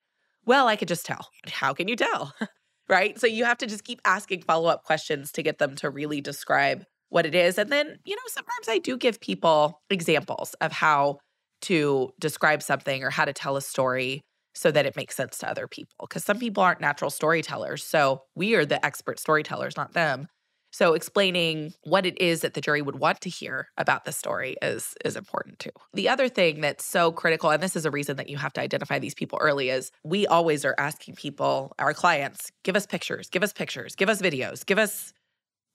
[0.45, 1.29] Well, I could just tell.
[1.47, 2.35] How can you tell?
[2.89, 3.19] right?
[3.21, 6.21] So, you have to just keep asking follow up questions to get them to really
[6.21, 7.59] describe what it is.
[7.59, 11.19] And then, you know, sometimes I do give people examples of how
[11.63, 15.51] to describe something or how to tell a story so that it makes sense to
[15.51, 16.07] other people.
[16.09, 17.85] Because some people aren't natural storytellers.
[17.85, 20.29] So we are the expert storytellers, not them.
[20.75, 24.57] So explaining what it is that the jury would want to hear about the story
[24.61, 25.71] is is important too.
[25.93, 28.61] The other thing that's so critical and this is a reason that you have to
[28.61, 33.31] identify these people early is we always are asking people, our clients, give us pictures,
[33.31, 35.13] give us pictures, give us videos, give us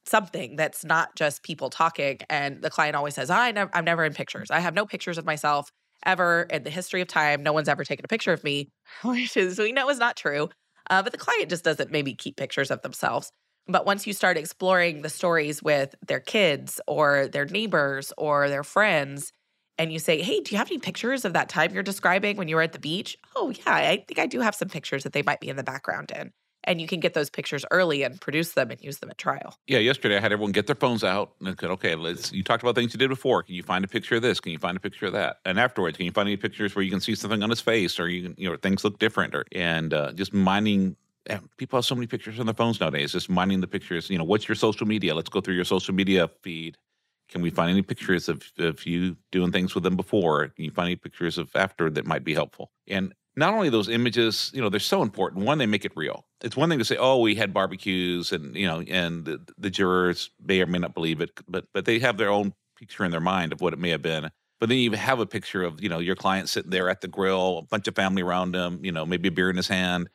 [0.06, 4.13] something that's not just people talking and the client always says, I I'm never in
[4.13, 4.52] pictures.
[4.52, 5.72] I have no pictures of myself
[6.06, 7.44] ever in the history of time.
[7.44, 8.70] No one's ever taken a picture of me,
[9.04, 10.50] which is we know is not true.
[10.90, 13.32] Uh, but the client just doesn't maybe keep pictures of themselves.
[13.68, 18.64] But once you start exploring the stories with their kids or their neighbors or their
[18.64, 19.32] friends,
[19.78, 22.48] and you say, Hey, do you have any pictures of that time you're describing when
[22.48, 23.16] you were at the beach?
[23.36, 25.64] Oh, yeah, I think I do have some pictures that they might be in the
[25.64, 26.32] background in
[26.70, 29.58] and you can get those pictures early and produce them and use them at trial.
[29.68, 32.64] Yeah, yesterday I had everyone get their phones out and said, "Okay, let's." You talked
[32.64, 33.44] about things you did before.
[33.44, 34.40] Can you find a picture of this?
[34.40, 35.40] Can you find a picture of that?
[35.46, 38.00] And afterwards, can you find any pictures where you can see something on his face,
[38.00, 40.98] or you you know, things look different, or and uh, just mining.
[41.58, 43.14] People have so many pictures on their phones nowadays.
[43.14, 44.10] Just mining the pictures.
[44.10, 45.16] You know, what's your social media?
[45.16, 46.78] Let's go through your social media feed
[47.30, 50.50] Can we find any pictures of, of you doing things with them before?
[50.50, 52.72] Can you find any pictures of after that might be helpful?
[52.88, 55.45] And not only those images, you know, they're so important.
[55.45, 56.25] One, they make it real.
[56.41, 59.69] It's one thing to say, "Oh, we had barbecues," and you know, and the, the
[59.69, 63.12] jurors may or may not believe it, but but they have their own picture in
[63.12, 64.30] their mind of what it may have been.
[64.60, 67.08] But then you have a picture of you know your client sitting there at the
[67.08, 70.10] grill, a bunch of family around him, you know, maybe a beer in his hand,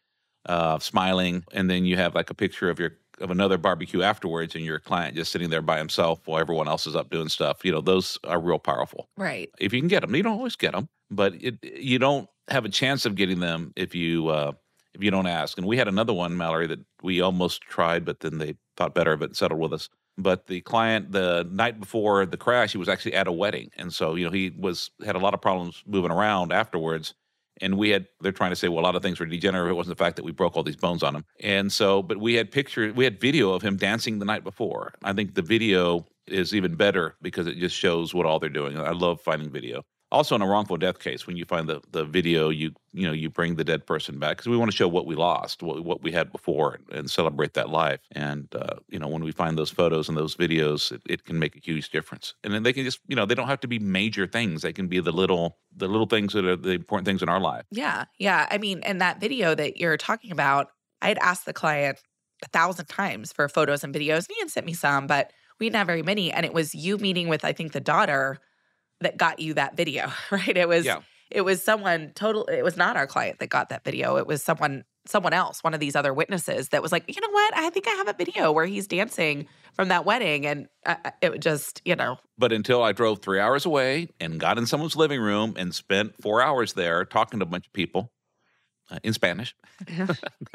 [0.46, 4.54] uh, smiling, and then you have like a picture of your of another barbecue afterwards,
[4.54, 7.64] and your client just sitting there by himself while everyone else is up doing stuff.
[7.64, 9.08] You know, those are real powerful.
[9.16, 9.50] Right.
[9.58, 12.64] If you can get them, you don't always get them, but it, you don't have
[12.64, 14.52] a chance of getting them if you uh,
[14.94, 15.58] if you don't ask.
[15.58, 19.12] And we had another one, Malorie, that we almost tried, but then they thought better
[19.12, 19.88] of it and settled with us.
[20.16, 23.92] But the client, the night before the crash, he was actually at a wedding, and
[23.92, 27.14] so you know he was had a lot of problems moving around afterwards.
[27.60, 29.70] And we had they're trying to say well a lot of things were degenerative.
[29.70, 31.24] It wasn't the fact that we broke all these bones on him.
[31.40, 34.94] And so, but we had pictures, we had video of him dancing the night before.
[35.04, 38.78] I think the video is even better because it just shows what all they're doing.
[38.78, 42.04] I love finding video also in a wrongful death case when you find the, the
[42.04, 44.86] video you you know you bring the dead person back because we want to show
[44.86, 48.00] what we lost what, what we had before and, and celebrate that life.
[48.12, 51.38] And uh, you know when we find those photos and those videos it, it, can
[51.38, 52.34] make a huge difference.
[52.44, 54.62] And then they can just you know they don't have to be major things.
[54.62, 57.40] They can be the little the little things that are the important things in our
[57.40, 57.64] life.
[57.70, 58.46] Yeah yeah.
[58.50, 60.68] I mean and that video that you're talking about
[61.02, 61.98] i had asked the client
[62.44, 65.66] a thousand times for photos and videos and he had sent me some but we
[65.66, 66.32] didn't have very many.
[66.32, 68.38] And it was you meeting with i think the daughter
[69.04, 70.56] that got you that video, right?
[70.56, 71.00] It was yeah.
[71.30, 74.16] it was someone total it was not our client that got that video.
[74.16, 77.30] It was someone someone else, one of these other witnesses that was like, "You know
[77.30, 77.56] what?
[77.56, 81.40] I think I have a video where he's dancing from that wedding." And I, it
[81.40, 82.18] just, you know.
[82.38, 86.20] But until I drove 3 hours away and got in someone's living room and spent
[86.22, 88.12] 4 hours there talking to a bunch of people
[88.90, 89.54] uh, in Spanish.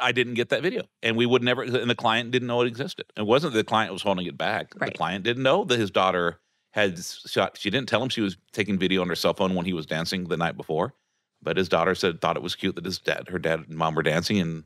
[0.00, 1.62] I didn't get that video, and we would never.
[1.62, 3.06] And the client didn't know it existed.
[3.16, 4.72] It wasn't the client was holding it back.
[4.76, 4.92] Right.
[4.92, 6.40] The client didn't know that his daughter
[6.76, 7.56] had shot.
[7.58, 9.86] She didn't tell him she was taking video on her cell phone when he was
[9.86, 10.94] dancing the night before,
[11.42, 13.94] but his daughter said thought it was cute that his dad, her dad and mom
[13.94, 14.64] were dancing, and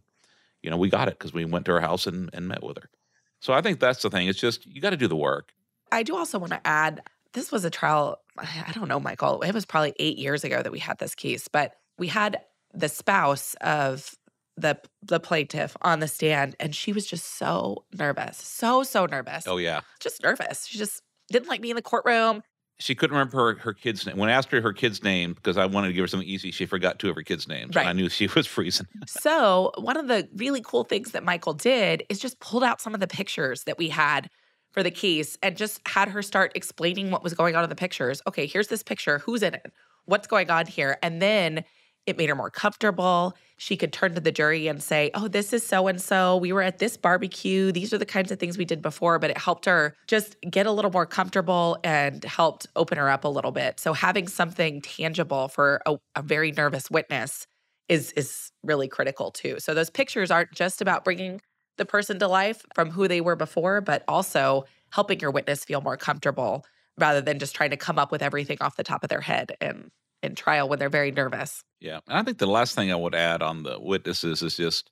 [0.60, 2.76] you know we got it because we went to her house and, and met with
[2.78, 2.90] her.
[3.38, 4.26] So I think that's the thing.
[4.26, 5.52] It's just you got to do the work.
[5.92, 7.00] I do also want to add.
[7.32, 8.18] This was a trial.
[8.36, 9.42] I don't know, Michael.
[9.42, 12.40] It was probably eight years ago that we had this case, but we had
[12.74, 14.16] the spouse of
[14.56, 19.46] the the plaintiff on the stand, and she was just so nervous, so so nervous.
[19.46, 20.66] Oh yeah, just nervous.
[20.66, 22.42] She just didn't like me in the courtroom.
[22.78, 24.16] She couldn't remember her, her kid's name.
[24.16, 26.50] When I asked her her kid's name, because I wanted to give her something easy,
[26.50, 27.76] she forgot two of her kids' names.
[27.76, 27.82] Right.
[27.82, 28.86] And I knew she was freezing.
[29.06, 32.94] so, one of the really cool things that Michael did is just pulled out some
[32.94, 34.30] of the pictures that we had
[34.72, 37.76] for the case and just had her start explaining what was going on in the
[37.76, 38.22] pictures.
[38.26, 39.18] Okay, here's this picture.
[39.18, 39.72] Who's in it?
[40.06, 40.96] What's going on here?
[41.02, 41.64] And then
[42.06, 43.34] it made her more comfortable.
[43.56, 46.36] She could turn to the jury and say, Oh, this is so and so.
[46.36, 47.72] We were at this barbecue.
[47.72, 50.66] These are the kinds of things we did before, but it helped her just get
[50.66, 53.78] a little more comfortable and helped open her up a little bit.
[53.78, 57.46] So having something tangible for a, a very nervous witness
[57.88, 59.56] is is really critical too.
[59.58, 61.40] So those pictures aren't just about bringing
[61.76, 65.80] the person to life from who they were before, but also helping your witness feel
[65.80, 66.64] more comfortable
[66.98, 69.56] rather than just trying to come up with everything off the top of their head
[69.60, 69.90] and
[70.22, 71.62] in trial when they're very nervous.
[71.80, 72.00] Yeah.
[72.08, 74.90] And I think the last thing I would add on the witnesses is just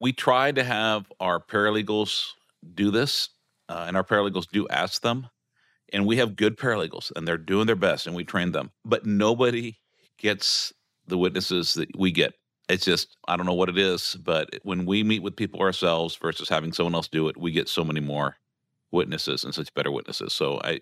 [0.00, 2.24] we try to have our paralegals
[2.74, 3.30] do this,
[3.68, 5.28] uh, and our paralegals do ask them.
[5.92, 8.72] And we have good paralegals, and they're doing their best, and we train them.
[8.84, 9.78] But nobody
[10.18, 10.72] gets
[11.06, 12.34] the witnesses that we get.
[12.68, 16.14] It's just, I don't know what it is, but when we meet with people ourselves
[16.16, 18.36] versus having someone else do it, we get so many more
[18.92, 20.34] witnesses and such better witnesses.
[20.34, 20.80] So I,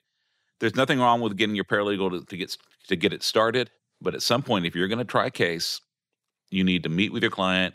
[0.60, 2.56] there's nothing wrong with getting your paralegal to, to get
[2.88, 3.70] to get it started.
[4.00, 5.80] But at some point, if you're going to try a case,
[6.50, 7.74] you need to meet with your client.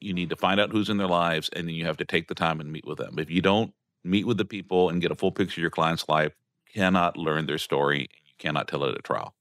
[0.00, 2.28] You need to find out who's in their lives, and then you have to take
[2.28, 3.18] the time and meet with them.
[3.18, 6.08] If you don't meet with the people and get a full picture of your client's
[6.08, 6.32] life,
[6.66, 8.08] you cannot learn their story.
[8.24, 9.34] You cannot tell it at trial.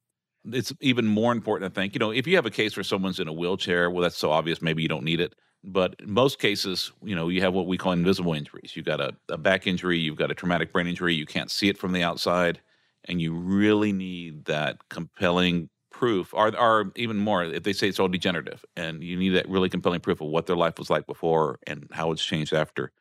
[0.51, 3.19] It's even more important to think, you know, if you have a case where someone's
[3.19, 5.35] in a wheelchair, well, that's so obvious, maybe you don't need it.
[5.63, 8.73] But in most cases, you know, you have what we call invisible injuries.
[8.75, 11.67] You've got a, a back injury, you've got a traumatic brain injury, you can't see
[11.67, 12.61] it from the outside,
[13.05, 17.99] and you really need that compelling proof, or, or even more, if they say it's
[17.99, 21.05] all degenerative, and you need that really compelling proof of what their life was like
[21.07, 22.91] before and how it's changed after.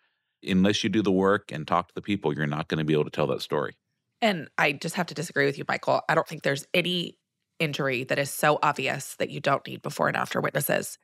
[0.47, 2.93] Unless you do the work and talk to the people, you're not going to be
[2.93, 3.77] able to tell that story.
[4.21, 6.01] And I just have to disagree with you, Michael.
[6.09, 7.19] I don't think there's any
[7.59, 10.99] injury that is so obvious that you don't need before and after witnesses.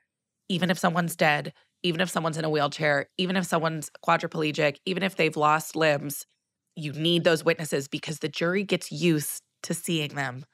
[0.49, 1.53] Even if someone's dead,
[1.83, 6.27] even if someone's in a wheelchair, even if someone's quadriplegic, even if they've lost limbs,
[6.77, 10.45] you need those witnesses because the jury gets used to seeing them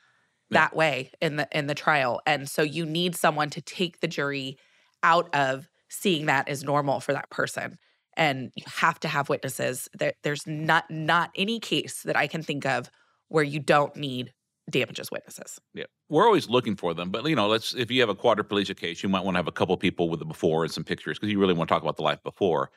[0.50, 2.20] that way in the in the trial.
[2.26, 4.56] And so you need someone to take the jury
[5.02, 7.78] out of seeing that as normal for that person.
[8.16, 9.88] and you have to have witnesses.
[9.98, 12.90] There, there's not not any case that I can think of
[13.28, 14.32] where you don't need
[14.68, 15.58] damages witnesses.
[15.74, 18.76] Yeah, we're always looking for them, but you know, let's if you have a quadriplegia
[18.76, 21.18] case, you might want to have a couple people with the before and some pictures
[21.18, 22.70] because you really want to talk about the life before.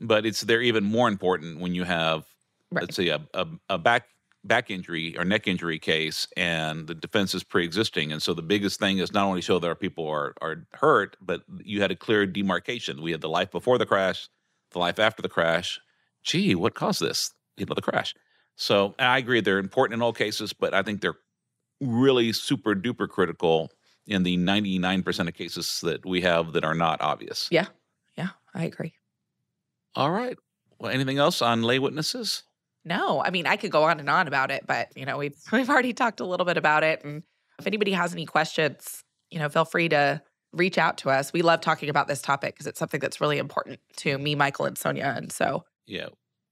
[0.00, 2.24] But it's they're even more important when you have,
[2.70, 2.82] Right.
[2.82, 4.08] let's say, a, a, a back
[4.44, 8.78] back injury or neck injury case, and the defense is pre-existing, and so the biggest
[8.78, 11.96] thing is not only show that our people are are hurt, but you had a
[11.96, 13.02] clear demarcation.
[13.02, 14.28] We had the life before the crash,
[14.72, 15.80] the life after the crash.
[16.22, 17.32] Gee, what caused this?
[17.56, 18.14] You know, the crash.
[18.56, 21.18] So I agree they're important in all cases, but I think they're
[21.80, 23.70] really super duper critical
[24.06, 27.48] in the 99% of cases that we have that are not obvious.
[27.50, 27.66] Yeah,
[28.16, 28.94] yeah, I agree.
[29.94, 30.38] All right.
[30.78, 32.44] Well, anything else on lay witnesses?
[32.86, 35.36] No, I mean I could go on and on about it, but you know we've
[35.52, 37.04] we've already talked a little bit about it.
[37.04, 37.22] And
[37.58, 40.22] if anybody has any questions, you know, feel free to
[40.52, 41.32] reach out to us.
[41.32, 44.64] We love talking about this topic because it's something that's really important to me, Michael,
[44.64, 45.12] and Sonia.
[45.16, 46.08] And so, Yeah.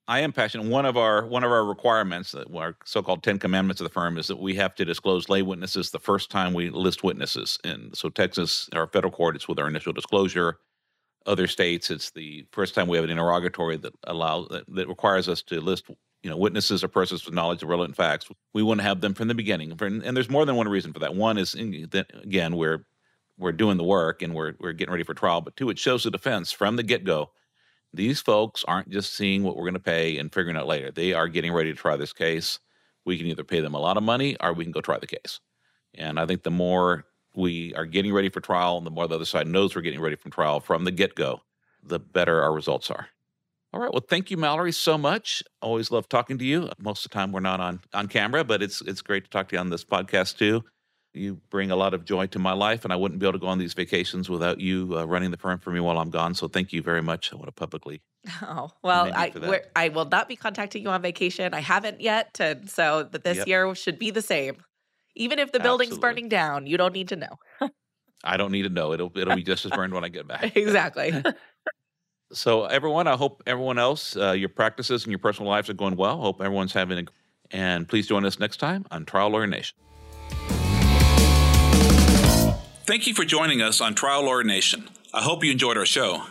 [0.07, 0.67] I am passionate.
[0.67, 4.27] One of our one of our requirements, our so-called Ten Commandments of the firm, is
[4.27, 7.59] that we have to disclose lay witnesses the first time we list witnesses.
[7.65, 10.59] And so Texas, our federal court, it's with our initial disclosure.
[11.25, 15.27] Other states, it's the first time we have an interrogatory that allows that, that requires
[15.27, 15.87] us to list,
[16.25, 18.27] you know, witnesses or persons with knowledge of relevant facts.
[18.53, 20.99] We want to have them from the beginning, and there's more than one reason for
[20.99, 21.15] that.
[21.15, 22.85] One is again we're
[23.39, 26.03] we're doing the work and we're we're getting ready for trial, but two, it shows
[26.03, 27.31] the defense from the get go
[27.95, 30.91] these folks aren't just seeing what we're going to pay and figuring out later.
[30.91, 32.59] They are getting ready to try this case.
[33.05, 35.07] We can either pay them a lot of money or we can go try the
[35.07, 35.41] case.
[35.95, 37.05] And I think the more
[37.37, 40.01] we are getting ready for trial and the more the other side knows we're getting
[40.01, 41.41] ready from trial from the get go,
[41.83, 43.09] the better our results are.
[43.75, 43.93] All right.
[43.93, 45.43] Well, thank you, Malorie, so much.
[45.61, 46.71] Always love talking to you.
[46.79, 49.49] Most of the time we're not on on camera, but it's it's great to talk
[49.49, 50.63] to you on this podcast too.
[51.13, 53.41] You bring a lot of joy to my life, and I wouldn't be able to
[53.41, 56.37] go on these vacations without you uh, running the firm for me while I'm gone.
[56.37, 57.33] So thank you very much.
[57.33, 58.01] I want to publicly
[58.43, 61.53] oh well, I we're, I will not be contacting you on vacation.
[61.53, 63.49] I haven't yet, and so that this Yep.
[63.49, 64.59] year should be the same.
[65.17, 66.11] Even if the building's Absolutely.
[66.11, 67.39] burning down, you don't need to know.
[68.25, 68.93] I don't need to know.
[68.93, 70.57] It'll it'll be just as burned when I get back.
[70.57, 71.13] exactly.
[72.35, 75.97] So everyone, I hope everyone else, uh, your practices and your personal lives are going
[75.97, 76.19] well.
[76.19, 77.05] Hope everyone's having a
[77.51, 79.77] and please join us next time on Trial Lawyer Nation.
[82.87, 84.89] Thank you for joining us on Trial Lawyer Nation.
[85.13, 86.25] I hope you enjoyed our show.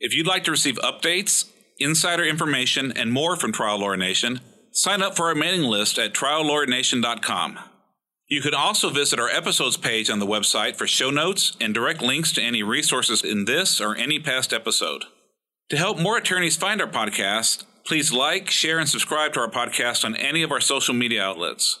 [0.00, 4.40] If you'd like to receive updates, insider information, and more from Trial Lawyer Nation,
[4.72, 7.58] sign up for our mailing list at triallawyernation.com.
[8.26, 12.00] You can also visit our episodes page on the website for show notes and direct
[12.02, 15.04] links to any resources in this or any past episode.
[15.70, 20.04] To help more attorneys find our podcast, please like, share, and subscribe to our podcast
[20.04, 21.80] on any of our social media outlets.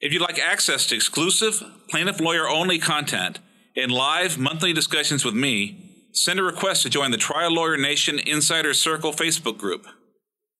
[0.00, 3.40] If you'd like access to exclusive, plaintiff lawyer only content
[3.76, 8.18] and live monthly discussions with me, send a request to join the Trial Lawyer Nation
[8.18, 9.86] Insider Circle Facebook group.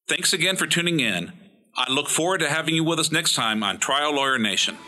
[0.09, 1.33] Thanks again for tuning in.
[1.77, 4.79] I look forward to having you with us next time on Trial Lawyer Nation.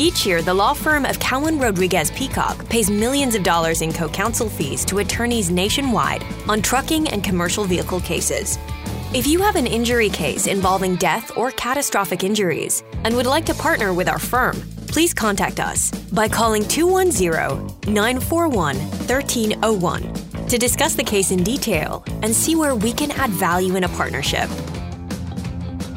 [0.00, 4.08] Each year, the law firm of Cowen Rodriguez Peacock pays millions of dollars in co
[4.08, 8.58] counsel fees to attorneys nationwide on trucking and commercial vehicle cases.
[9.12, 13.54] If you have an injury case involving death or catastrophic injuries and would like to
[13.54, 14.54] partner with our firm,
[14.86, 22.32] please contact us by calling 210 941 1301 to discuss the case in detail and
[22.32, 24.48] see where we can add value in a partnership.